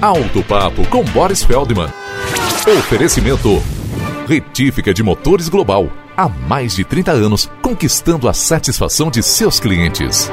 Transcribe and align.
Alto 0.00 0.44
Papo 0.44 0.86
com 0.88 1.02
Boris 1.02 1.42
Feldman. 1.42 1.88
Oferecimento. 2.78 3.60
Retífica 4.28 4.94
de 4.94 5.02
Motores 5.02 5.48
Global. 5.48 5.90
Há 6.16 6.28
mais 6.28 6.76
de 6.76 6.84
30 6.84 7.10
anos, 7.10 7.50
conquistando 7.60 8.28
a 8.28 8.32
satisfação 8.32 9.10
de 9.10 9.24
seus 9.24 9.58
clientes. 9.58 10.30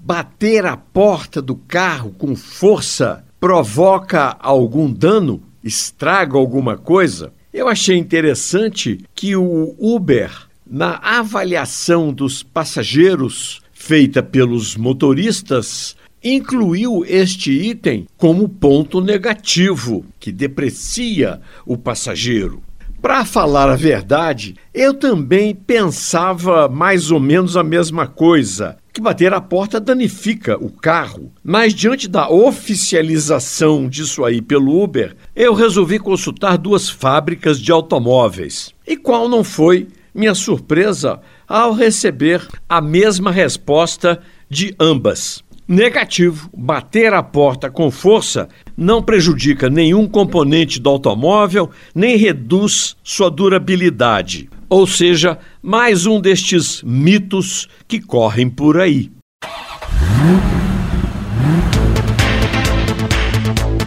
Bater 0.00 0.66
a 0.66 0.76
porta 0.76 1.42
do 1.42 1.56
carro 1.56 2.12
com 2.12 2.36
força 2.36 3.24
provoca 3.40 4.36
algum 4.38 4.88
dano? 4.92 5.42
Estraga 5.64 6.38
alguma 6.38 6.76
coisa? 6.76 7.32
Eu 7.52 7.66
achei 7.68 7.96
interessante 7.96 9.04
que 9.14 9.34
o 9.34 9.74
Uber, 9.78 10.30
na 10.64 11.00
avaliação 11.02 12.12
dos 12.12 12.44
passageiros 12.44 13.63
feita 13.84 14.22
pelos 14.22 14.76
motoristas, 14.78 15.94
incluiu 16.22 17.04
este 17.06 17.52
item 17.52 18.06
como 18.16 18.48
ponto 18.48 18.98
negativo, 18.98 20.06
que 20.18 20.32
deprecia 20.32 21.38
o 21.66 21.76
passageiro. 21.76 22.62
Para 23.02 23.26
falar 23.26 23.68
a 23.68 23.76
verdade, 23.76 24.54
eu 24.72 24.94
também 24.94 25.54
pensava 25.54 26.66
mais 26.66 27.10
ou 27.10 27.20
menos 27.20 27.58
a 27.58 27.62
mesma 27.62 28.06
coisa, 28.06 28.78
que 28.90 29.02
bater 29.02 29.34
a 29.34 29.40
porta 29.42 29.78
danifica 29.78 30.56
o 30.56 30.70
carro. 30.70 31.30
Mas 31.44 31.74
diante 31.74 32.08
da 32.08 32.30
oficialização 32.30 33.86
disso 33.86 34.24
aí 34.24 34.40
pelo 34.40 34.82
Uber, 34.82 35.14
eu 35.36 35.52
resolvi 35.52 35.98
consultar 35.98 36.56
duas 36.56 36.88
fábricas 36.88 37.60
de 37.60 37.70
automóveis. 37.70 38.72
E 38.86 38.96
qual 38.96 39.28
não 39.28 39.44
foi 39.44 39.88
minha 40.14 40.34
surpresa 40.34 41.20
ao 41.48 41.72
receber 41.72 42.46
a 42.68 42.80
mesma 42.80 43.30
resposta 43.30 44.20
de 44.48 44.74
ambas. 44.78 45.42
Negativo. 45.66 46.50
Bater 46.54 47.14
a 47.14 47.22
porta 47.22 47.70
com 47.70 47.90
força 47.90 48.48
não 48.76 49.02
prejudica 49.02 49.70
nenhum 49.70 50.06
componente 50.06 50.78
do 50.78 50.90
automóvel, 50.90 51.70
nem 51.94 52.16
reduz 52.16 52.96
sua 53.02 53.30
durabilidade. 53.30 54.50
Ou 54.68 54.86
seja, 54.86 55.38
mais 55.62 56.04
um 56.04 56.20
destes 56.20 56.82
mitos 56.82 57.68
que 57.88 58.00
correm 58.00 58.50
por 58.50 58.78
aí. 58.78 59.10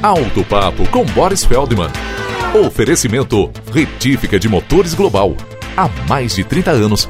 Alto 0.02 0.44
Papo 0.45 0.88
com 0.89 1.03
Boris 1.05 1.44
Feldman. 1.44 1.89
Oferecimento 2.66 3.52
Retífica 3.73 4.39
de 4.39 4.47
Motores 4.47 4.94
Global. 4.94 5.36
Há 5.75 5.89
mais 6.08 6.36
de 6.36 6.44
30 6.44 6.71
anos, 6.71 7.09